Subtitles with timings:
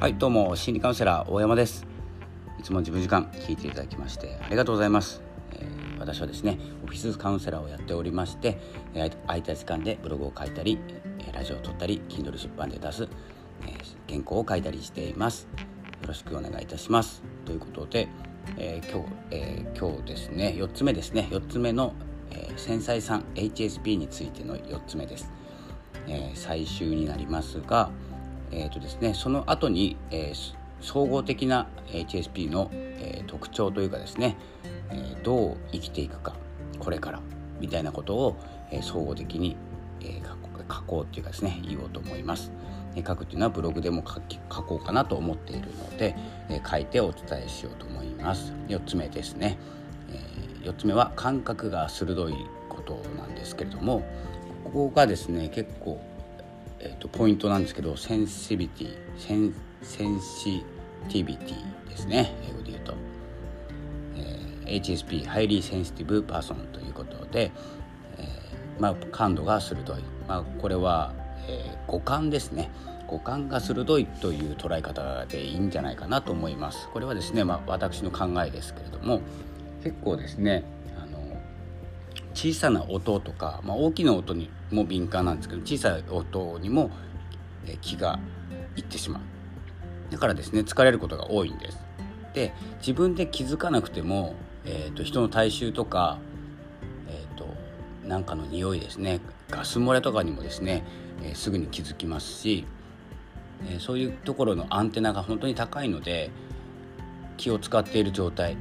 [0.00, 1.84] はいどうも心理カウンセラー大山です。
[2.56, 5.20] いつも自分時間聞いていただきましてありがとうございます、
[5.54, 8.60] えー、私はですねオフィスカウンセラーをやっておりまして
[8.94, 10.78] 空いた時間でブログを書いたり
[11.32, 13.08] ラジオを撮ったり Kindle 出版で出す、
[13.62, 15.48] えー、原稿を書いたりしています。
[16.00, 17.24] よろしくお願いいたします。
[17.44, 18.06] ということで、
[18.56, 21.26] えー、今日、えー、今日ですね4つ目ですね。
[21.32, 21.92] 4つ目の、
[22.30, 25.32] え繊細さん HSP についての4つ目です、
[26.06, 27.90] え最終になりますが
[28.50, 34.36] えーとですね、その後に、えー、総合的な HSP の、えー、特徴というかですね、
[34.90, 36.34] えー、どう生きていくか
[36.78, 37.20] これから
[37.60, 38.36] みたいなことを、
[38.70, 39.56] えー、総合的に、
[40.00, 40.38] えー、
[40.68, 42.52] 書こうっていうかですね言おうと思います。
[42.94, 46.16] え書くっていうのはブログでも書き書こうかなと思っているので、
[46.48, 48.52] え書いてお伝えしようと思います。
[48.68, 49.58] 4つ目ですね、
[50.10, 52.34] え4つ目は感覚が鋭い
[52.68, 54.02] ことなんですけれども
[54.64, 56.00] ここがですね結構
[56.80, 62.34] えーと、ポイントなんですけど sensibity sen sensitivity ですね。
[62.48, 62.94] 英語で言うと、
[64.16, 67.50] えー、HSP Highly Sensitive Person ということで、
[68.18, 71.14] えー、まあ、感度が鋭い、まあ、これは、
[71.48, 72.70] えー、五感ですね。
[73.06, 76.88] 五感が鋭いという捉え方でいいんじゃないかなと思います。
[76.92, 79.22] これはですね、まあ、私の考えですけれども
[79.82, 80.64] 結構ですね
[82.34, 86.90] 小さな音とか、まあ、大きな音にも敏感なんですけど小さい音にも
[87.80, 88.18] 気が
[88.76, 89.22] いってしまう。
[90.10, 91.78] だからですね疲れることが多いんです。
[92.34, 94.34] で自分で気づかなくても、
[94.64, 96.18] えーと、人の体臭とか、
[97.08, 97.46] えーと、
[98.06, 100.84] なんかの匂いですねガス漏れとかにもですね、
[101.22, 102.66] えー、すぐに気づきますし、
[103.66, 106.30] えー、そういうところのアンテナが本当に高いので
[107.36, 108.56] 気を使っている状態。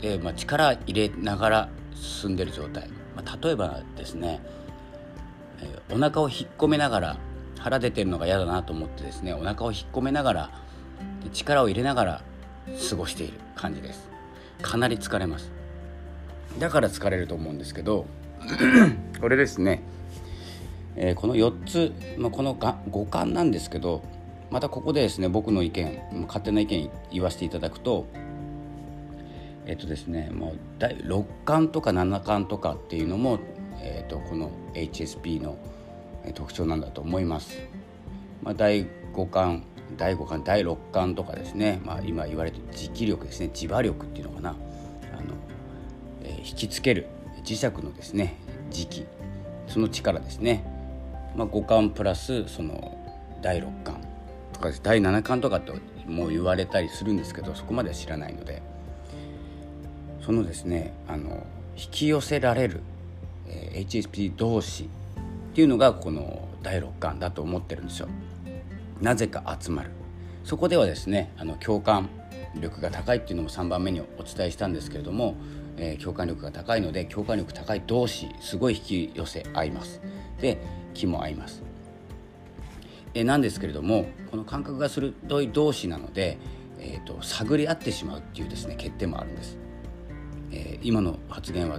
[0.00, 2.88] で、まあ、力入れながら進んでる状態。
[3.22, 4.40] まあ、例えばですね、
[5.62, 7.16] え、お腹を引っ込めながら
[7.58, 10.50] 腹出てるのが嫌だなと思ってですねお腹を引っ込めながら
[11.32, 12.22] 力を入れながら
[12.88, 14.08] 過ごしている感じです。
[14.62, 15.50] かなり疲れます。
[16.58, 18.06] だから疲れると思うんですけど
[19.20, 19.82] これですね、
[20.96, 24.02] えー、この4つ、まあ、このが五感なんですけど
[24.50, 28.06] またここでですね僕の意見勝手な意見言わせていただくと
[29.70, 33.38] えっとですねもう第6巻とか7巻とかっていうのも、
[33.80, 35.56] えっと、この HSP の
[36.34, 37.56] 特徴なんだと思います。
[38.42, 39.62] まあ、第5巻
[39.96, 44.50] 第5巻第6巻とかですね、まあ、今言われてる持気力ですね磁場力っていうのかな。
[44.50, 44.58] あの、
[46.24, 47.06] えー、引きつける
[47.44, 48.34] 磁石のですね
[48.72, 49.06] 磁気
[49.68, 50.64] その力ですね、
[51.36, 52.98] まあ、5巻プラスその
[53.40, 54.00] 第6巻
[54.52, 55.72] とか第7巻とかって
[56.08, 58.68] もう言われたりするんですけどそこまでは知らないので。
[60.30, 61.44] そのですねあの
[61.76, 62.82] 引き寄せられる、
[63.48, 64.88] えー、HSP 同士っ
[65.56, 68.08] ていうのがこの第6巻だと思ってるんですよ。
[69.00, 69.90] なぜか集まる。
[70.44, 72.08] そこではですねあの共感
[72.54, 75.34] 力が高いっていうのも3番目にお伝えしたんですけれども、
[75.76, 80.00] えー、共感力が高いので共感力高い同士すごい引き寄せ合います。
[80.40, 80.62] で
[80.94, 81.60] 気も合います。
[83.14, 86.38] えなんですけれどもこの感覚が鋭い同士なので、
[86.78, 89.58] えーと探り合ってしまうっていうですね欠点もあるんです。
[90.52, 91.78] えー、今の発言は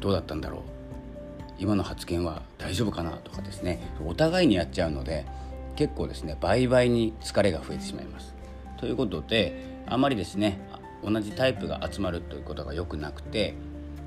[0.00, 0.60] どうだったんだろう
[1.58, 3.12] 今の発言は大丈夫かな？
[3.18, 5.26] とかですねお互いにやっちゃうので
[5.76, 8.34] 結構ですね倍々に疲れが増えてしまいます。
[8.78, 10.60] ということであまりですね
[11.04, 13.54] 同じタイプが集まるということがよくなくて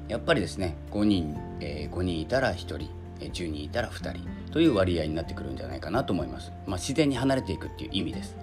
[0.08, 2.78] やっぱりですね5人、えー、5人いたら1人
[3.20, 6.52] 10人いたら2人という割合になってくるんじゃないかなと思います。
[6.66, 8.36] まあ、自然に離れていくっていう意味です。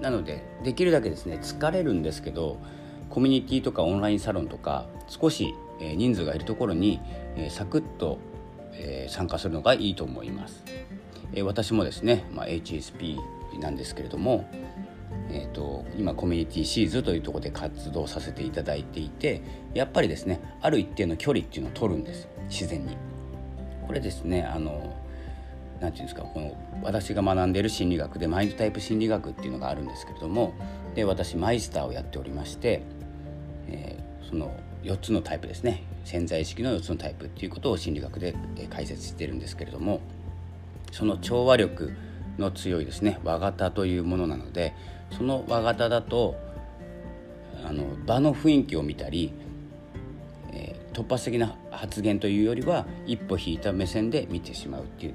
[0.00, 2.58] なのでできるだけですね疲れるんですけど
[3.10, 7.00] コミュニティとかオンラインサロンとか少し人数がいるところに
[7.50, 8.18] サクッと
[9.08, 10.64] 参加するのがいいと思います。
[11.42, 13.18] 私もですね、まあ、HSP
[13.58, 14.48] なんですけれども、
[15.30, 19.42] えーと、今コミュニティシーズというところで活動させていただいていて
[19.74, 22.96] やっぱりですねある一定の距離っていうのを取るんです自然に。
[23.86, 24.96] これですねあの
[25.84, 30.54] なんていうんですかこの私が学んでいる心理学でマインドタイプ心理学っていうのがあるんですけれども
[30.94, 32.82] で私マイスターをやっておりまして
[33.68, 35.82] えー、その4つのタイプですね。
[36.04, 38.34] 潜在意識の4つのタイプっていうことを心理学で
[38.68, 40.02] 解説してるんですけれども
[40.92, 41.92] その調和力
[42.36, 44.74] の強いですね和型というものなので
[45.16, 46.36] その和型だと
[47.64, 49.32] あの場の雰囲気を見たり、
[50.52, 55.14] えー、突発的な発言というよりは一歩引いた目線で見てしまうっていう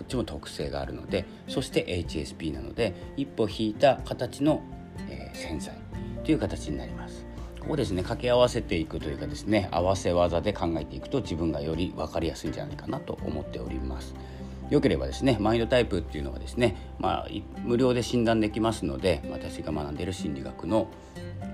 [0.00, 4.62] こっちも特性があるのでそして HSP なので一歩引いた形の、
[5.10, 5.76] えー、繊細
[6.24, 7.26] という形になります。
[7.60, 14.14] ここですね掛け合わせていくというかですね合わせ技で考えていくと自分がより分かりやすいんじゃないかなと思っております。
[14.70, 17.28] よければですねマインドタイプっていうのはですね、まあ、
[17.62, 20.88] 無料で診断できますので私が学んでいる心理学の、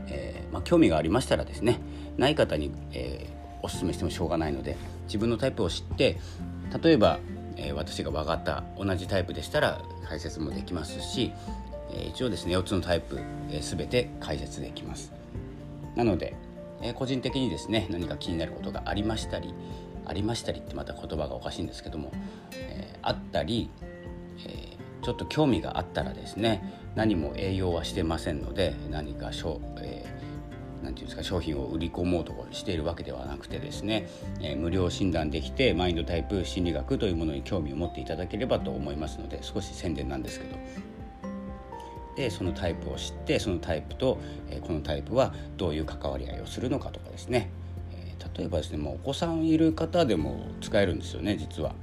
[0.06, 1.80] えー、まあ、興味がありましたらですね
[2.16, 4.76] ない方に、えー、おすすめしてもしょうがないので
[5.06, 6.18] 自分のタイプを知って
[6.82, 7.20] 例えば、
[7.56, 11.32] えー、私が分かった同じタイプでしたら解説もできますし、
[11.92, 13.18] え一応ですね4つのタイプ、
[13.50, 15.12] えー、全て解説できます。
[15.94, 16.36] なので、
[16.82, 19.54] え個人的にですね何か気になることがありましたり
[20.06, 22.12] ありましたりってまた言葉がおかしいんですけども、
[22.52, 23.70] えー、あったり、
[24.46, 26.62] えー、ちょっと興味があったらですね
[26.94, 30.15] 何も営業はしてませんので何か商、えー、
[30.82, 34.08] なんていうんですか商品を売り込もうとしているわけではなくてですね、
[34.40, 40.56] えー、無料診断できてマインドタイプ心理学というものに興味を持っていただければと思いますので少し宣伝なんですけど
[42.16, 44.18] でそのタイプを知ってそのタイプと、
[44.48, 47.50] えー、このタイプはどういう関わり合いをするのかとかですね
[47.92, 51.74] え例えばですねもうお子さんいる方でも使えるんですよね実は。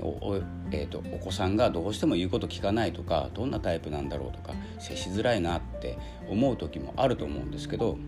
[0.00, 0.40] お
[0.72, 7.98] えーと、お子さんがどうしても言うこと聞かないとかどんなタイプなんだろうとか接しづらいなって思う時もあると思うんですけど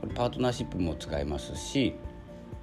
[0.00, 1.94] これパートナーシップも使えますし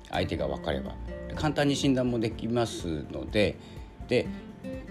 [0.09, 0.95] 相手が分かれば
[1.35, 3.57] 簡単に診断もできますので
[4.07, 4.27] で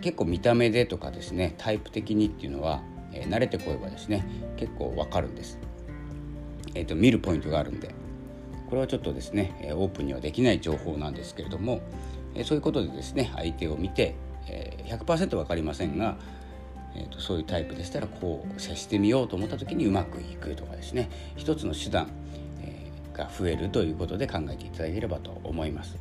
[0.00, 5.58] 結構見た目でとかですねタイプ的にっていうのは、えー、慣れてこえばですね結構分かるんです。
[6.74, 7.94] えーと見るポイントがあるんで
[8.70, 11.82] これはちょっとですねオープンにはできない情報なんですけれども
[12.44, 14.14] そういうことでですね相手を見て
[14.86, 16.16] 100%分かりませんが
[16.96, 21.10] えーと、そういうタイプでしたらこう接してみようと思った時にうまくいくとかですね。
[21.36, 22.08] 一つの手段、
[22.62, 25.96] えー、が増えるということで考えていただければと思います。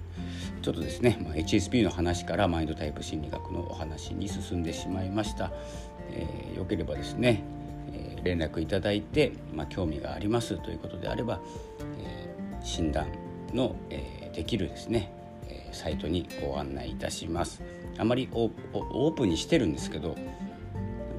[0.62, 5.52] ちょっとですね、まあ、HSP の話からマインドタイプ心理学のお話に進んでしまいました、
[6.12, 7.44] えー、よければですね、
[7.94, 11.42] えー、連絡いただいて、まあ、興味がありますということであれば、
[12.04, 12.32] え
[12.64, 13.08] 診断
[13.54, 15.12] の、えー、できるですね、
[15.48, 17.64] えー、サイトにご案内いたします。
[17.98, 20.16] あまりオープンにしてるんですけど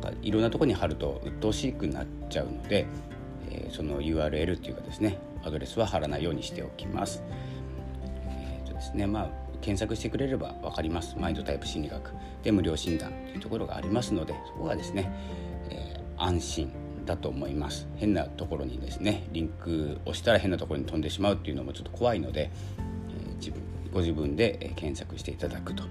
[0.03, 2.87] かいろんなとこに貼ると鬱陶しくなっちゃうので、
[3.51, 7.23] えー、その URL っていうかですねアドレスは貼らないようにしておきます。
[8.29, 11.17] えー、とですねまあ検索してくれれば分かります。
[11.19, 12.13] マインドタイプ心理学。
[12.43, 15.11] で無料診断というところがありますのでそこがですね、
[15.71, 16.73] えー、安心
[17.07, 17.89] だと思います。
[17.97, 22.51] 変なところにですねリンクをしたら変なところに飛んでしまうっていうのもちょっと怖いので、
[23.27, 23.63] えー、自分
[23.93, 25.85] ご自分で検索していただくと。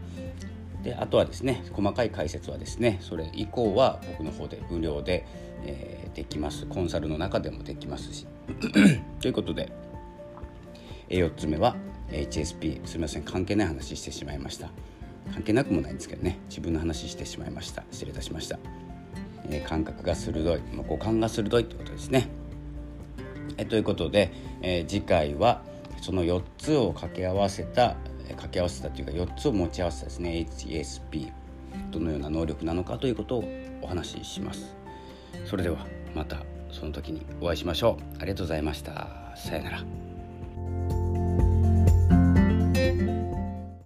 [0.83, 5.25] であとはですね細かい解説はですねそれ以降は僕の方で無料で、
[5.63, 6.65] えー、できます。
[6.65, 8.27] コンサルの中でもできますし。
[9.21, 9.71] ということで
[11.09, 11.75] 4つ目は
[12.09, 14.69] HSP すみません関係ない話してしまいました。
[15.33, 17.83] 関係なくもないんですけどね自分の話してしまいました。
[17.91, 18.59] 失礼いたしました。
[19.49, 22.27] え感覚が鋭い、まあ、五感が鋭いってことですね。
[23.57, 24.31] えということで、
[24.61, 25.61] えー、次回は
[26.01, 27.95] その4つを掛け合わせた
[28.29, 31.31] 掛け合わせたというか4つを持ち合わせたですね HSP
[31.91, 33.43] どのような能力なのかということを
[33.81, 34.75] お話しします。
[35.45, 36.37] それではまた
[36.71, 38.21] その時にお会いしましょう。
[38.21, 39.33] ありがとうございました。
[39.35, 40.10] さよなら。